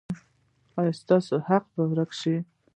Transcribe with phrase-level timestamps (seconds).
[0.79, 2.35] ایا ستاسو حق به ورکړل شي؟